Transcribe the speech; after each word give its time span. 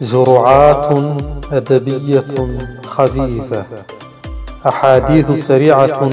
جرعات 0.00 0.86
أدبية 1.52 2.24
خفيفة. 2.84 3.64
أحاديث 4.66 5.30
سريعة 5.30 6.10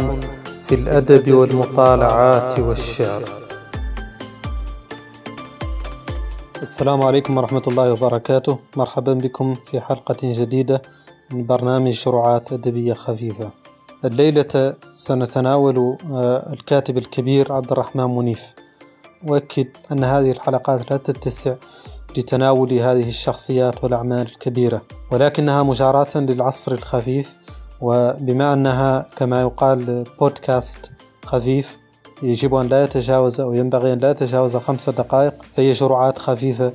في 0.66 0.76
الأدب 0.76 1.34
والمطالعات 1.34 2.60
والشعر. 2.60 3.24
السلام 6.62 7.02
عليكم 7.02 7.38
ورحمة 7.38 7.62
الله 7.68 7.92
وبركاته. 7.92 8.58
مرحبا 8.78 9.14
بكم 9.14 9.56
في 9.56 9.82
حلقة 9.82 10.18
جديدة 10.24 10.82
من 11.32 11.46
برنامج 11.46 12.04
جرعات 12.06 12.54
أدبية 12.54 12.94
خفيفة. 12.94 13.50
الليلة 14.06 14.74
سنتناول 14.92 15.98
آه، 16.12 16.54
الكاتب 16.54 16.98
الكبير 16.98 17.54
عبد 17.54 17.72
الرحمن 17.72 18.16
منيف. 18.16 18.54
أؤكد 19.30 19.68
أن 19.92 20.04
هذه 20.04 20.32
الحلقات 20.32 20.92
لا 20.92 20.98
تتسع 20.98 21.56
لتناول 22.18 22.74
هذه 22.74 23.08
الشخصيات 23.08 23.84
والأعمال 23.84 24.22
الكبيرة 24.22 24.82
ولكنها 25.12 25.64
مجاراة 25.64 26.08
للعصر 26.16 26.72
الخفيف 26.72 27.36
وبما 27.82 28.54
أنها 28.54 29.06
كما 29.18 29.42
يقال 29.42 30.04
بودكاست 30.20 30.92
خفيف 31.26 31.78
يجب 32.24 32.56
أن 32.56 32.68
لا 32.68 32.84
يتجاوز 32.84 33.42
أو 33.42 33.54
ينبغي 33.54 33.94
أن 33.94 34.00
لا 34.00 34.12
يتجاوز 34.12 34.56
خمس 34.56 34.90
دقائق 34.90 35.34
فهي 35.56 35.72
جرعات 35.72 36.20
خفيفة 36.20 36.72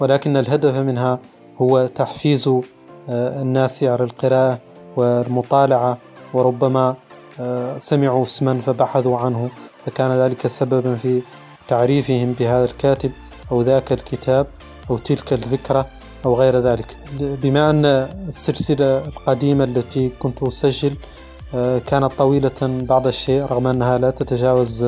ولكن 0.00 0.36
الهدف 0.36 0.76
منها 0.76 1.18
هو 1.58 1.86
تحفيز 1.86 2.48
آه، 3.08 3.42
الناس 3.42 3.84
على 3.84 4.04
القراءة 4.04 4.58
والمطالعة 4.96 5.98
وربما 6.34 6.94
آه، 7.40 7.78
سمعوا 7.78 8.22
اسما 8.22 8.60
فبحثوا 8.66 9.18
عنه 9.18 9.50
فكان 9.86 10.12
ذلك 10.12 10.46
سببا 10.46 10.94
في 10.94 11.20
تعريفهم 11.68 12.32
بهذا 12.32 12.64
الكاتب. 12.64 13.10
أو 13.52 13.62
ذاك 13.62 13.92
الكتاب 13.92 14.46
أو 14.90 14.98
تلك 14.98 15.32
الفكرة 15.32 15.86
أو 16.24 16.34
غير 16.34 16.58
ذلك. 16.58 16.96
بما 17.20 17.70
أن 17.70 17.84
السلسلة 18.28 19.04
القديمة 19.06 19.64
التي 19.64 20.10
كنت 20.18 20.42
أسجل 20.42 20.96
آه، 21.54 21.78
كانت 21.78 22.12
طويلة 22.12 22.60
بعض 22.62 23.06
الشيء 23.06 23.42
رغم 23.42 23.66
أنها 23.66 23.98
لا 23.98 24.10
تتجاوز 24.10 24.84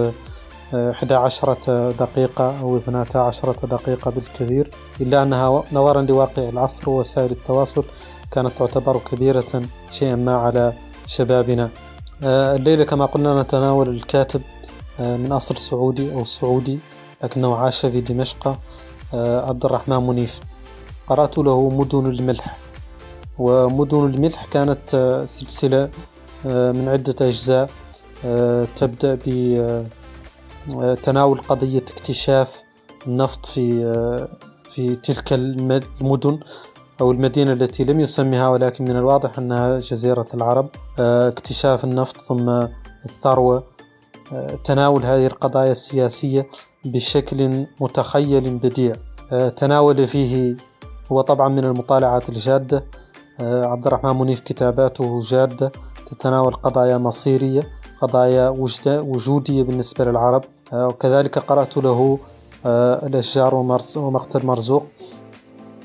11 0.74 1.56
آه، 1.68 1.90
دقيقة 1.90 2.60
أو 2.60 2.76
12 2.76 3.54
دقيقة 3.66 4.10
بالكثير 4.10 4.70
إلا 5.00 5.22
أنها 5.22 5.62
نظرا 5.72 6.02
لواقع 6.02 6.48
العصر 6.48 6.90
ووسائل 6.90 7.30
التواصل 7.30 7.84
كانت 8.30 8.50
تعتبر 8.58 9.00
كبيرة 9.12 9.62
شيئا 9.90 10.16
ما 10.16 10.36
على 10.36 10.72
شبابنا. 11.06 11.68
آه، 12.22 12.56
الليلة 12.56 12.84
كما 12.84 13.06
قلنا 13.06 13.42
نتناول 13.42 13.88
الكاتب 13.88 14.40
من 14.98 15.32
أصل 15.32 15.56
سعودي 15.58 16.14
أو 16.14 16.24
سعودي. 16.24 16.78
لكنه 17.22 17.56
عاش 17.56 17.86
في 17.86 18.00
دمشق 18.00 18.58
آه، 19.14 19.48
عبد 19.48 19.64
الرحمن 19.64 20.06
منيف. 20.06 20.40
قرأت 21.08 21.38
له 21.38 21.68
مدن 21.70 22.06
الملح. 22.06 22.56
ومدن 23.38 24.04
الملح 24.04 24.46
كانت 24.52 24.94
آه، 24.94 25.26
سلسلة 25.26 25.88
آه، 26.46 26.72
من 26.72 26.88
عدة 26.88 27.16
أجزاء. 27.20 27.70
تبدأ 28.76 29.18
بتناول 30.68 31.40
قضية 31.40 31.78
اكتشاف 31.96 32.62
النفط 33.06 33.46
في 33.46 33.84
في 34.70 34.96
تلك 34.96 35.32
المدن 35.32 36.38
أو 37.00 37.10
المدينة 37.10 37.52
التي 37.52 37.84
لم 37.84 38.00
يسمها 38.00 38.48
ولكن 38.48 38.84
من 38.84 38.96
الواضح 38.96 39.38
أنها 39.38 39.78
جزيرة 39.78 40.26
العرب. 40.34 40.68
اكتشاف 40.98 41.84
النفط 41.84 42.20
ثم 42.20 42.66
الثروة. 43.04 43.64
تناول 44.64 45.04
هذه 45.04 45.26
القضايا 45.26 45.72
السياسية. 45.72 46.46
بشكل 46.86 47.66
متخيل 47.80 48.58
بديع. 48.58 48.96
آه، 49.32 49.48
تناول 49.48 50.06
فيه 50.06 50.56
هو 51.12 51.20
طبعا 51.20 51.48
من 51.48 51.64
المطالعات 51.64 52.28
الجادة. 52.28 52.84
آه، 53.40 53.64
عبد 53.64 53.86
الرحمن 53.86 54.16
منيف 54.18 54.40
كتاباته 54.40 55.20
جادة. 55.20 55.72
تتناول 56.10 56.54
قضايا 56.54 56.98
مصيرية 56.98 57.62
قضايا 58.00 58.48
وجودية 58.88 59.62
بالنسبة 59.62 60.04
للعرب. 60.04 60.44
آه، 60.72 60.86
وكذلك 60.86 61.38
قرأت 61.38 61.76
له 61.76 62.18
الأشجار 63.06 63.54
ومقتل 63.96 64.46
مرزوق. 64.46 64.86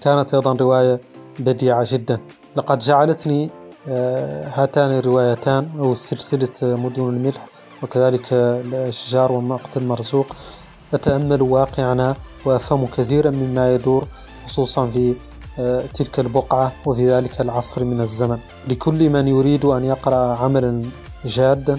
كانت 0.01 0.33
أيضا 0.33 0.53
رواية 0.53 0.99
بديعة 1.39 1.85
جدا. 1.91 2.19
لقد 2.55 2.79
جعلتني 2.79 3.49
هاتان 4.55 4.91
الروايتان 4.91 5.69
أو 5.79 5.95
سلسلة 5.95 6.49
مدن 6.61 7.09
الملح 7.09 7.45
وكذلك 7.83 8.33
الأشجار 8.33 9.31
ومقتل 9.31 9.83
مرزوق. 9.83 10.25
أتأمل 10.93 11.41
واقعنا 11.41 12.15
وأفهم 12.45 12.85
كثيرا 12.97 13.31
مما 13.31 13.75
يدور 13.75 14.07
خصوصا 14.47 14.87
في 14.87 15.13
آه، 15.59 15.83
تلك 15.93 16.19
البقعة 16.19 16.71
وفي 16.85 17.11
ذلك 17.11 17.41
العصر 17.41 17.83
من 17.83 18.01
الزمن. 18.01 18.39
لكل 18.67 19.09
من 19.09 19.27
يريد 19.27 19.65
أن 19.65 19.83
يقرأ 19.85 20.35
عملا 20.35 20.81
جادا 21.25 21.77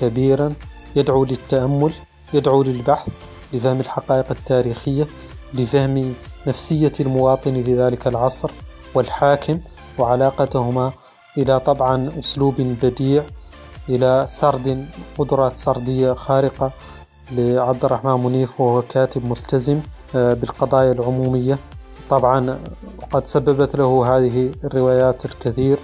كبيرا 0.00 0.52
يدعو 0.96 1.24
للتأمل 1.24 1.92
يدعو 2.34 2.62
للبحث 2.62 3.08
لفهم 3.52 3.80
الحقائق 3.80 4.26
التاريخية 4.30 5.06
لفهم 5.54 6.14
نفسية 6.46 6.92
المواطن 7.00 7.62
في 7.62 7.74
ذلك 7.74 8.06
العصر 8.06 8.50
والحاكم 8.94 9.60
وعلاقتهما 9.98 10.92
إلى 11.38 11.60
طبعا 11.60 12.10
أسلوب 12.18 12.54
بديع 12.82 13.22
إلى 13.88 14.26
سرد 14.28 14.86
قدرات 15.18 15.56
سردية 15.56 16.12
خارقة 16.12 16.70
لعبد 17.32 17.84
الرحمن 17.84 18.24
منيف 18.24 18.60
وهو 18.60 18.82
كاتب 18.82 19.24
ملتزم 19.30 19.80
آه، 20.14 20.34
بالقضايا 20.34 20.92
العمومية. 20.92 21.58
طبعا 22.10 22.58
قد 23.12 23.26
سببت 23.26 23.76
له 23.76 24.16
هذه 24.16 24.50
الروايات 24.64 25.24
الكثير 25.24 25.76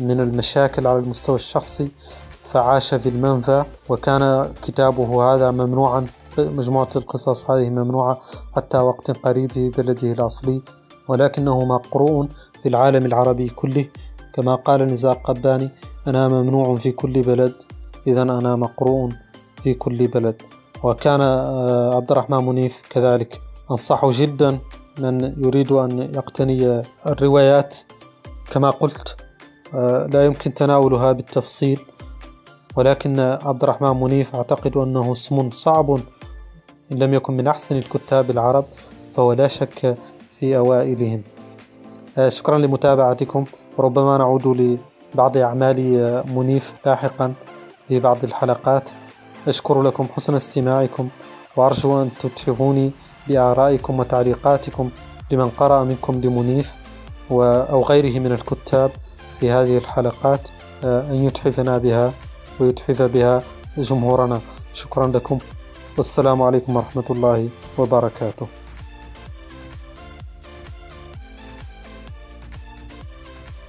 من 0.00 0.20
المشاكل 0.20 0.86
على 0.86 0.98
المستوى 0.98 1.36
الشخصي 1.36 1.88
فعاش 2.44 2.94
في 2.94 3.08
المنفى 3.08 3.64
وكان 3.88 4.52
كتابه 4.66 5.34
هذا 5.34 5.50
ممنوعا 5.50 6.06
مجموعة 6.38 6.88
القصص 6.96 7.50
هذه 7.50 7.70
ممنوعة 7.70 8.18
حتى 8.56 8.78
وقت 8.78 9.10
قريب 9.10 9.52
في 9.52 9.70
بلده 9.70 10.12
الأصلي. 10.12 10.62
ولكنه 11.08 11.64
مقروء 11.64 12.28
في 12.62 12.68
العالم 12.68 13.06
العربي 13.06 13.48
كله. 13.48 13.86
كما 14.34 14.54
قال 14.54 14.86
نزار 14.86 15.14
قباني 15.14 15.68
أنا 16.06 16.28
ممنوع 16.28 16.76
في 16.76 16.92
كل 16.92 17.22
بلد 17.22 17.54
إذا 18.06 18.22
أنا 18.22 18.56
مقروء 18.56 19.08
في 19.62 19.74
كل 19.74 20.06
بلد. 20.06 20.42
وكان 20.82 21.20
آه، 21.20 21.96
عبد 21.96 22.10
الرحمن 22.10 22.46
منيف 22.46 22.82
كذلك 22.90 23.40
أنصح 23.70 24.06
جدا 24.06 24.58
من 24.98 25.34
يريد 25.44 25.72
أن 25.72 25.98
يقتني 26.14 26.82
الروايات. 27.06 27.76
كما 28.50 28.70
قلت 28.70 29.16
آه، 29.74 30.06
لا 30.06 30.24
يمكن 30.26 30.54
تناولها 30.54 31.12
بالتفصيل 31.12 31.80
ولكن 32.76 33.20
عبد 33.20 33.62
الرحمن 33.62 34.00
منيف 34.00 34.36
أعتقد 34.36 34.76
أنه 34.76 35.12
اسم 35.12 35.50
صعب 35.50 35.90
إن 36.92 36.98
لم 36.98 37.14
يكن 37.14 37.36
من 37.36 37.46
أحسن 37.46 37.76
الكتاب 37.76 38.30
العرب 38.30 38.64
فهو 39.16 39.32
لا 39.32 39.48
شك 39.48 39.96
في 40.40 40.56
أوائلهم. 40.56 41.22
آه، 42.18 42.28
شكرا 42.28 42.58
لمتابعتكم. 42.58 43.44
وربما 43.76 44.18
نعود 44.18 44.78
لبعض 45.14 45.36
أعمال 45.36 45.78
منيف 46.36 46.74
لاحقا 46.86 47.34
في 47.88 48.00
بعض 48.00 48.16
الحلقات. 48.24 48.90
أشكر 49.46 49.82
لكم 49.82 50.06
حسن 50.16 50.34
استماعكم 50.34 51.08
وأرجو 51.56 52.02
أن 52.02 52.10
تتحفوني 52.20 52.90
بآرائكم 53.28 53.98
وتعليقاتكم 53.98 54.90
لمن 55.30 55.48
قرأ 55.48 55.84
منكم 55.84 56.20
لمنيف 56.20 56.74
أو 57.30 57.82
غيره 57.82 58.18
من 58.18 58.32
الكتاب 58.32 58.90
في 59.40 59.50
هذه 59.50 59.78
الحلقات 59.78 60.48
آه، 60.84 61.10
أن 61.10 61.24
يتحفنا 61.24 61.78
بها 61.78 62.12
ويتحف 62.60 63.02
بها 63.02 63.42
جمهورنا. 63.78 64.40
شكرا 64.74 65.06
لكم. 65.06 65.38
والسلام 65.96 66.42
عليكم 66.42 66.76
ورحمة 66.76 67.04
الله 67.10 67.48
وبركاته. 67.78 68.46